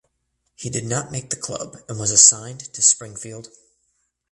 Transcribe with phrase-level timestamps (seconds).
[0.55, 3.49] He did not make the club and was assigned to Springfield.